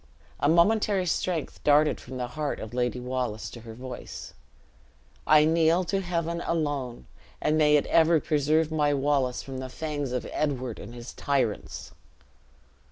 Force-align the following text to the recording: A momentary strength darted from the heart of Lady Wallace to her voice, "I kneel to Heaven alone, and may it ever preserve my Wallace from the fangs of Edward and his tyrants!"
A 0.39 0.49
momentary 0.49 1.05
strength 1.05 1.63
darted 1.63 1.99
from 2.01 2.17
the 2.17 2.29
heart 2.29 2.59
of 2.59 2.73
Lady 2.73 2.99
Wallace 2.99 3.51
to 3.51 3.61
her 3.61 3.75
voice, 3.75 4.33
"I 5.27 5.45
kneel 5.45 5.83
to 5.83 6.01
Heaven 6.01 6.41
alone, 6.47 7.05
and 7.39 7.55
may 7.55 7.75
it 7.75 7.85
ever 7.85 8.19
preserve 8.19 8.71
my 8.71 8.95
Wallace 8.95 9.43
from 9.43 9.59
the 9.59 9.69
fangs 9.69 10.11
of 10.11 10.27
Edward 10.31 10.79
and 10.79 10.95
his 10.95 11.13
tyrants!" 11.13 11.91